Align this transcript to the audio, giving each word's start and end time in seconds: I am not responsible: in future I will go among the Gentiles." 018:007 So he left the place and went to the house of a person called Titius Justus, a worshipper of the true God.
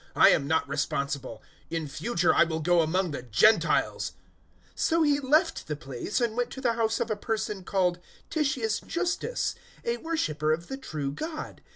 I 0.15 0.29
am 0.29 0.47
not 0.47 0.67
responsible: 0.67 1.43
in 1.69 1.87
future 1.87 2.33
I 2.33 2.43
will 2.43 2.59
go 2.59 2.81
among 2.81 3.11
the 3.11 3.21
Gentiles." 3.21 4.13
018:007 4.71 4.79
So 4.79 5.03
he 5.03 5.19
left 5.19 5.67
the 5.67 5.75
place 5.75 6.19
and 6.19 6.35
went 6.35 6.49
to 6.53 6.59
the 6.61 6.73
house 6.73 6.99
of 6.99 7.11
a 7.11 7.15
person 7.15 7.63
called 7.63 7.99
Titius 8.31 8.79
Justus, 8.79 9.53
a 9.85 9.97
worshipper 9.97 10.53
of 10.53 10.69
the 10.69 10.77
true 10.77 11.11
God. 11.11 11.61